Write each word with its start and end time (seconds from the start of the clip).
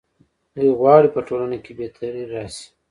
دوی 0.55 0.71
غواړي 0.79 1.07
په 1.15 1.19
ټولنه 1.27 1.57
کې 1.63 1.71
بهتري 1.79 2.23
راشي. 2.33 2.65